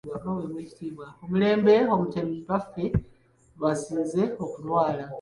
Ku 1.19 1.23
mulembe 1.29 1.73
Omutebi 1.93 2.35
Bbaffe 2.41 2.85
lw'asinze 3.57 4.23
okulwala. 4.43 5.05